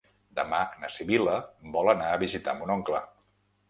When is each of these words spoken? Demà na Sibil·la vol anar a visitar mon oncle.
Demà 0.39 0.61
na 0.85 0.89
Sibil·la 0.95 1.37
vol 1.79 1.95
anar 1.97 2.11
a 2.15 2.19
visitar 2.27 2.61
mon 2.61 2.79
oncle. 2.81 3.09